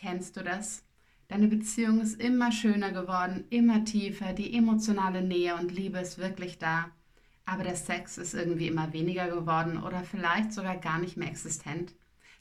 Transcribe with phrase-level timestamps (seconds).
[0.00, 0.84] Kennst du das?
[1.26, 6.58] Deine Beziehung ist immer schöner geworden, immer tiefer, die emotionale Nähe und Liebe ist wirklich
[6.58, 6.92] da.
[7.44, 11.96] Aber der Sex ist irgendwie immer weniger geworden oder vielleicht sogar gar nicht mehr existent.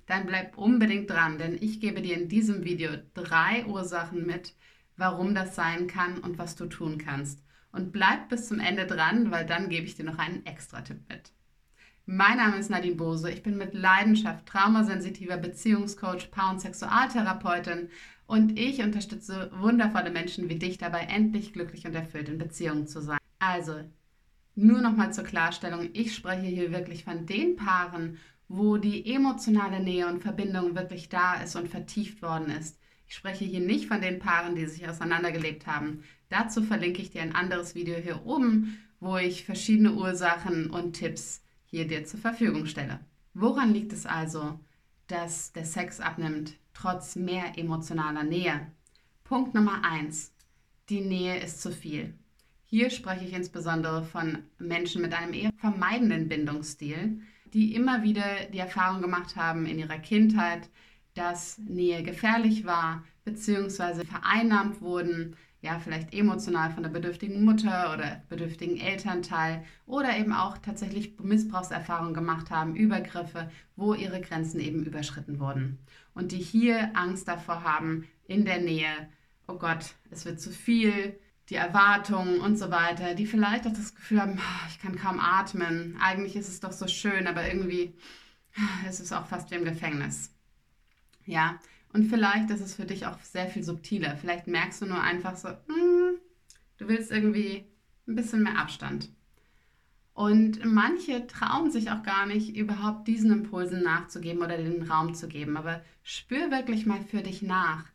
[0.06, 4.54] Dann bleib unbedingt dran, denn ich gebe dir in diesem Video drei Ursachen mit,
[4.96, 7.44] warum das sein kann und was du tun kannst.
[7.72, 11.02] Und bleib bis zum Ende dran, weil dann gebe ich dir noch einen extra Tipp
[11.10, 11.32] mit.
[12.10, 13.30] Mein Name ist Nadine Bose.
[13.30, 17.90] Ich bin mit Leidenschaft traumasensitiver Beziehungscoach, Paar- und Sexualtherapeutin
[18.28, 23.02] und ich unterstütze wundervolle Menschen wie dich dabei, endlich glücklich und erfüllt in Beziehungen zu
[23.02, 23.18] sein.
[23.40, 23.82] Also,
[24.56, 30.08] nur nochmal zur Klarstellung, ich spreche hier wirklich von den Paaren, wo die emotionale Nähe
[30.08, 32.80] und Verbindung wirklich da ist und vertieft worden ist.
[33.06, 36.06] Ich spreche hier nicht von den Paaren, die sich auseinandergelebt haben.
[36.30, 41.42] Dazu verlinke ich dir ein anderes Video hier oben, wo ich verschiedene Ursachen und Tipps
[41.68, 43.00] hier dir zur Verfügung stelle.
[43.34, 44.60] Woran liegt es also,
[45.08, 48.72] dass der Sex abnimmt, trotz mehr emotionaler Nähe?
[49.24, 50.34] Punkt Nummer 1.
[50.90, 52.14] Die Nähe ist zu viel.
[52.66, 57.22] Hier spreche ich insbesondere von Menschen mit einem eher vermeidenden Bindungsstil,
[57.54, 60.70] die immer wieder die Erfahrung gemacht haben in ihrer Kindheit,
[61.14, 65.36] dass Nähe gefährlich war, beziehungsweise vereinnahmt wurden,
[65.68, 72.14] ja, vielleicht emotional von der bedürftigen Mutter oder bedürftigen Elternteil oder eben auch tatsächlich Missbrauchserfahrungen
[72.14, 75.78] gemacht haben, Übergriffe, wo ihre Grenzen eben überschritten wurden.
[76.14, 79.10] Und die hier Angst davor haben, in der Nähe,
[79.48, 83.94] oh Gott, es wird zu viel, die Erwartungen und so weiter, die vielleicht auch das
[83.94, 87.94] Gefühl haben, ah, ich kann kaum atmen, eigentlich ist es doch so schön, aber irgendwie
[88.90, 90.34] ist es auch fast wie im Gefängnis.
[91.26, 91.60] Ja,
[91.98, 94.16] und vielleicht ist es für dich auch sehr viel subtiler.
[94.18, 96.20] Vielleicht merkst du nur einfach so, mm,
[96.78, 97.66] du willst irgendwie
[98.08, 99.10] ein bisschen mehr Abstand.
[100.14, 105.28] Und manche trauen sich auch gar nicht, überhaupt diesen Impulsen nachzugeben oder den Raum zu
[105.28, 105.58] geben.
[105.58, 107.86] Aber spür wirklich mal für dich nach.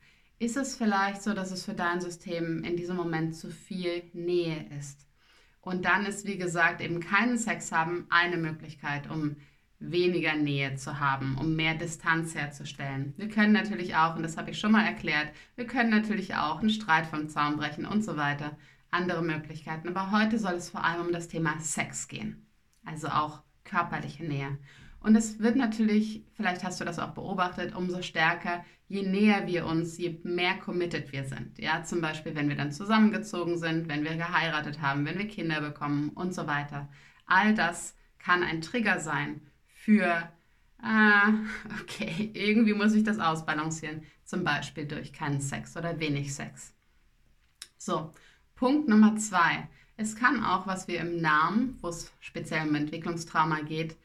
[0.40, 4.66] Ist es vielleicht so, dass es für dein System in diesem Moment zu viel Nähe
[4.80, 5.06] ist?
[5.60, 9.36] Und dann ist, wie gesagt, eben keinen Sex haben eine Möglichkeit, um
[9.90, 13.14] weniger Nähe zu haben, um mehr Distanz herzustellen.
[13.16, 16.60] Wir können natürlich auch, und das habe ich schon mal erklärt, wir können natürlich auch
[16.60, 18.56] einen Streit vom Zaun brechen und so weiter.
[18.90, 19.88] Andere Möglichkeiten.
[19.88, 22.46] Aber heute soll es vor allem um das Thema Sex gehen.
[22.84, 24.58] Also auch körperliche Nähe.
[25.00, 29.66] Und es wird natürlich, vielleicht hast du das auch beobachtet, umso stärker, je näher wir
[29.66, 31.58] uns, je mehr committed wir sind.
[31.58, 35.60] Ja, zum Beispiel, wenn wir dann zusammengezogen sind, wenn wir geheiratet haben, wenn wir Kinder
[35.60, 36.88] bekommen und so weiter.
[37.26, 39.40] All das kann ein Trigger sein
[39.84, 40.28] für,
[40.82, 41.32] äh,
[41.80, 46.72] okay, irgendwie muss ich das ausbalancieren, zum Beispiel durch keinen Sex oder wenig Sex.
[47.78, 48.12] So,
[48.54, 49.68] Punkt Nummer zwei.
[49.96, 53.96] Es kann auch, was wir im Namen, wo es speziell um Entwicklungstrauma geht,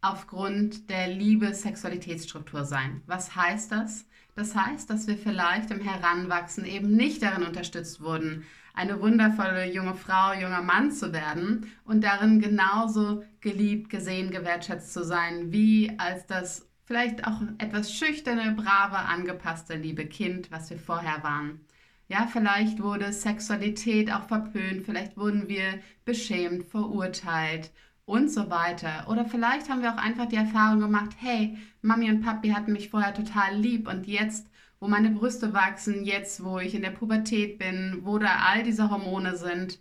[0.00, 3.02] aufgrund der Liebe-Sexualitätsstruktur sein.
[3.06, 4.06] Was heißt das?
[4.36, 9.94] Das heißt, dass wir vielleicht im Heranwachsen eben nicht darin unterstützt wurden, eine wundervolle junge
[9.94, 16.26] Frau, junger Mann zu werden und darin genauso geliebt, gesehen, gewertschätzt zu sein, wie als
[16.26, 21.60] das vielleicht auch etwas schüchterne, brave, angepasste liebe Kind, was wir vorher waren.
[22.08, 27.70] Ja, vielleicht wurde Sexualität auch verpönt, vielleicht wurden wir beschämt, verurteilt
[28.04, 29.06] und so weiter.
[29.08, 32.90] Oder vielleicht haben wir auch einfach die Erfahrung gemacht, hey, Mami und Papi hatten mich
[32.90, 34.49] vorher total lieb und jetzt
[34.80, 38.90] wo meine Brüste wachsen, jetzt wo ich in der Pubertät bin, wo da all diese
[38.90, 39.78] Hormone sind.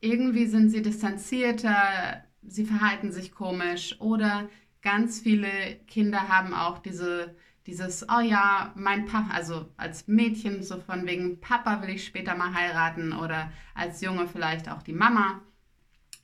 [0.00, 4.48] Irgendwie sind sie distanzierter, sie verhalten sich komisch oder
[4.82, 5.48] ganz viele
[5.88, 7.34] Kinder haben auch diese,
[7.66, 12.36] dieses, oh ja, mein Papa, also als Mädchen so von wegen Papa will ich später
[12.36, 15.40] mal heiraten oder als Junge vielleicht auch die Mama.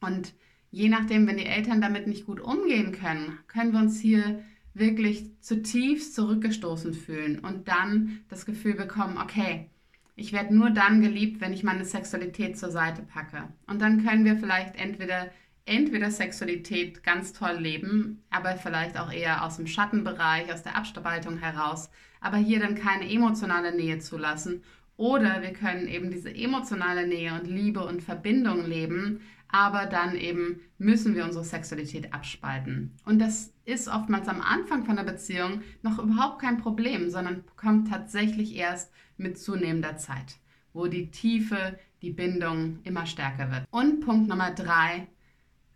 [0.01, 0.33] Und
[0.71, 4.45] je nachdem, wenn die Eltern damit nicht gut umgehen können, können wir uns hier
[4.75, 9.71] wirklich zutiefst zurückgestoßen fühlen und dann das Gefühl bekommen, okay,
[10.15, 13.49] ich werde nur dann geliebt, wenn ich meine Sexualität zur Seite packe.
[13.67, 15.31] Und dann können wir vielleicht entweder
[15.65, 21.39] entweder Sexualität ganz toll leben, aber vielleicht auch eher aus dem Schattenbereich, aus der Abspaltung
[21.39, 21.91] heraus,
[22.21, 24.63] aber hier dann keine emotionale Nähe zulassen.
[24.97, 29.21] Oder wir können eben diese emotionale Nähe und Liebe und Verbindung leben,
[29.53, 32.97] aber dann eben müssen wir unsere Sexualität abspalten.
[33.05, 37.89] Und das ist oftmals am Anfang von der Beziehung noch überhaupt kein Problem, sondern kommt
[37.89, 40.37] tatsächlich erst mit zunehmender Zeit,
[40.73, 43.65] wo die Tiefe, die Bindung immer stärker wird.
[43.71, 45.07] Und Punkt Nummer drei,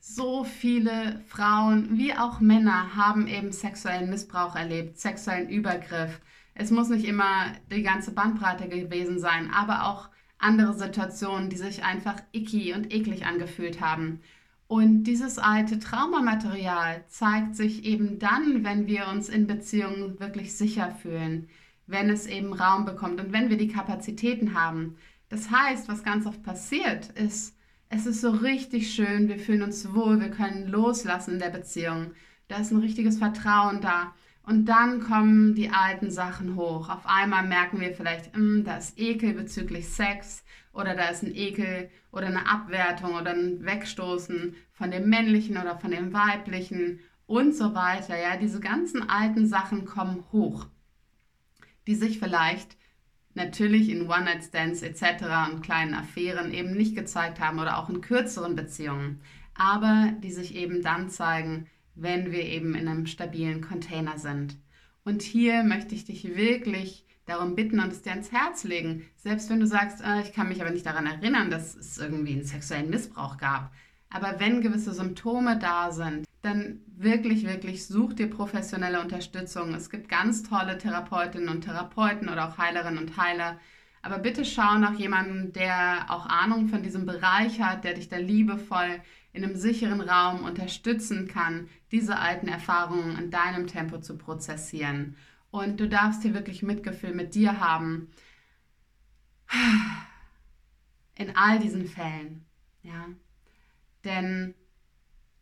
[0.00, 6.20] so viele Frauen wie auch Männer haben eben sexuellen Missbrauch erlebt, sexuellen Übergriff.
[6.54, 10.08] Es muss nicht immer die ganze Bandbreite gewesen sein, aber auch
[10.38, 14.20] andere Situationen, die sich einfach icky und eklig angefühlt haben.
[14.68, 20.90] Und dieses alte Traumamaterial zeigt sich eben dann, wenn wir uns in Beziehungen wirklich sicher
[20.90, 21.48] fühlen,
[21.86, 24.96] wenn es eben Raum bekommt und wenn wir die Kapazitäten haben.
[25.28, 27.56] Das heißt, was ganz oft passiert, ist,
[27.88, 32.12] es ist so richtig schön, wir fühlen uns wohl, wir können loslassen in der Beziehung.
[32.48, 34.14] Da ist ein richtiges Vertrauen da.
[34.46, 36.88] Und dann kommen die alten Sachen hoch.
[36.88, 41.34] Auf einmal merken wir vielleicht, hm, da ist Ekel bezüglich Sex oder da ist ein
[41.34, 47.56] Ekel oder eine Abwertung oder ein Wegstoßen von dem männlichen oder von dem weiblichen und
[47.56, 48.16] so weiter.
[48.16, 50.66] Ja, diese ganzen alten Sachen kommen hoch,
[51.88, 52.76] die sich vielleicht
[53.34, 55.24] natürlich in One-Night-Stands etc.
[55.50, 59.20] und kleinen Affären eben nicht gezeigt haben oder auch in kürzeren Beziehungen,
[59.54, 61.66] aber die sich eben dann zeigen,
[61.96, 64.56] wenn wir eben in einem stabilen Container sind.
[65.04, 69.50] Und hier möchte ich dich wirklich darum bitten und es dir ans Herz legen, selbst
[69.50, 72.44] wenn du sagst, äh, ich kann mich aber nicht daran erinnern, dass es irgendwie einen
[72.44, 73.72] sexuellen Missbrauch gab.
[74.10, 79.74] Aber wenn gewisse Symptome da sind, dann wirklich, wirklich such dir professionelle Unterstützung.
[79.74, 83.58] Es gibt ganz tolle Therapeutinnen und Therapeuten oder auch Heilerinnen und Heiler.
[84.06, 88.18] Aber bitte schau nach jemandem, der auch Ahnung von diesem Bereich hat, der dich da
[88.18, 95.16] liebevoll in einem sicheren Raum unterstützen kann, diese alten Erfahrungen in deinem Tempo zu prozessieren.
[95.50, 98.12] Und du darfst hier wirklich Mitgefühl mit dir haben.
[101.16, 102.44] In all diesen Fällen.
[102.84, 103.06] Ja.
[104.04, 104.54] Denn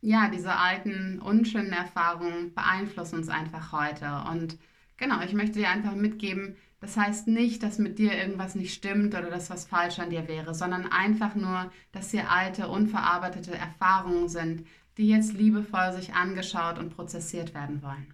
[0.01, 4.25] ja, diese alten, unschönen Erfahrungen beeinflussen uns einfach heute.
[4.31, 4.57] Und
[4.97, 9.15] genau, ich möchte dir einfach mitgeben, das heißt nicht, dass mit dir irgendwas nicht stimmt
[9.15, 14.29] oder dass was falsch an dir wäre, sondern einfach nur, dass hier alte, unverarbeitete Erfahrungen
[14.29, 14.67] sind,
[14.99, 18.13] die jetzt liebevoll sich angeschaut und prozessiert werden wollen.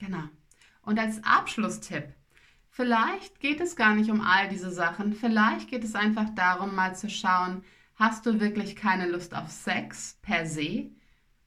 [0.00, 0.24] Genau.
[0.82, 2.12] Und als Abschlusstipp,
[2.70, 6.96] vielleicht geht es gar nicht um all diese Sachen, vielleicht geht es einfach darum, mal
[6.96, 7.62] zu schauen,
[7.94, 10.90] hast du wirklich keine Lust auf Sex per se?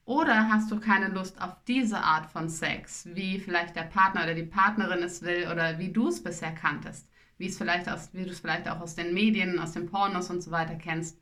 [0.04, 4.34] Oder hast du keine Lust auf diese Art von Sex, wie vielleicht der Partner oder
[4.34, 7.08] die Partnerin es will oder wie du es bisher kanntest,
[7.38, 10.28] wie, es vielleicht aus, wie du es vielleicht auch aus den Medien, aus den Pornos
[10.28, 11.20] und so weiter kennst.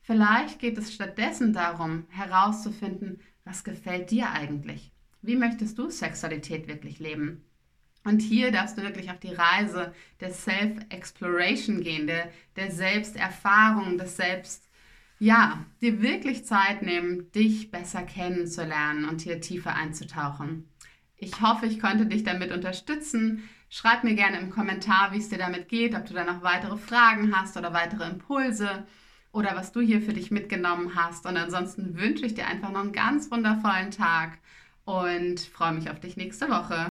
[0.00, 4.92] Vielleicht geht es stattdessen darum, herauszufinden, was gefällt dir eigentlich?
[5.20, 7.44] Wie möchtest du Sexualität wirklich leben?
[8.04, 14.16] Und hier darfst du wirklich auf die Reise der Self-Exploration gehen, der, der Selbsterfahrung, des
[14.16, 14.68] Selbst,
[15.22, 20.68] ja, dir wirklich Zeit nehmen, dich besser kennenzulernen und hier tiefer einzutauchen.
[21.16, 23.48] Ich hoffe, ich konnte dich damit unterstützen.
[23.68, 26.76] Schreib mir gerne im Kommentar, wie es dir damit geht, ob du da noch weitere
[26.76, 28.84] Fragen hast oder weitere Impulse
[29.30, 31.24] oder was du hier für dich mitgenommen hast.
[31.24, 34.38] Und ansonsten wünsche ich dir einfach noch einen ganz wundervollen Tag
[34.84, 36.91] und freue mich auf dich nächste Woche.